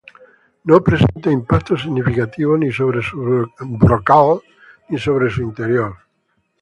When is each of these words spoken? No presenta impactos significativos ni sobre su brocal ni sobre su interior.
No 0.69 0.81
presenta 0.87 1.29
impactos 1.39 1.81
significativos 1.83 2.57
ni 2.59 2.71
sobre 2.79 3.03
su 3.03 3.19
brocal 3.81 4.41
ni 4.89 4.97
sobre 4.97 5.29
su 5.29 5.43
interior. 5.43 5.91